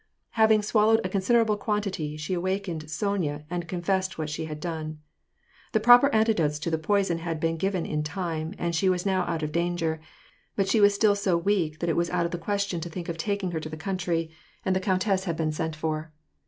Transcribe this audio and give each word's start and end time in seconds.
Having 0.31 0.63
swallowed 0.63 0.99
a 1.03 1.09
considerable 1.09 1.55
quantity, 1.55 2.17
she 2.17 2.33
awakened 2.33 2.89
Sonya 2.89 3.45
and 3.51 3.67
confessed 3.67 4.17
what 4.17 4.31
she 4.31 4.45
had 4.45 4.59
done. 4.59 4.97
The 5.73 5.79
proper 5.79 6.09
anti 6.11 6.33
dotes 6.33 6.57
to 6.61 6.71
the 6.71 6.79
poison 6.79 7.19
had 7.19 7.39
been 7.39 7.55
given 7.55 7.85
in 7.85 8.01
time, 8.01 8.55
and 8.57 8.75
she 8.75 8.89
was 8.89 9.05
now 9.05 9.21
out 9.27 9.43
of 9.43 9.51
danger, 9.51 10.01
but 10.55 10.67
she 10.67 10.81
was 10.81 10.95
still 10.95 11.13
so 11.13 11.37
weak 11.37 11.77
that 11.77 11.89
it 11.91 11.95
was 11.95 12.09
out 12.09 12.25
of 12.25 12.31
the 12.31 12.39
question 12.39 12.81
to 12.81 12.89
think 12.89 13.09
of 13.09 13.17
taking 13.19 13.51
her 13.51 13.59
to 13.59 13.69
the 13.69 13.77
country, 13.77 14.31
and 14.65 14.75
the 14.75 14.79
VOL. 14.79 14.85
2. 14.85 14.85
—26. 14.85 14.85
386 14.89 14.89
WAR 14.89 14.91
AND 14.91 14.97
PEACE. 14.97 15.05
countess 15.05 15.23
had 15.25 15.37
been 15.37 15.51
sent 15.51 15.75
for. 15.75 16.11